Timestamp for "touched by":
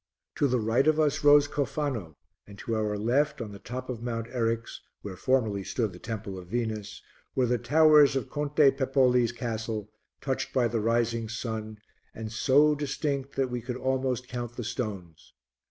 10.19-10.67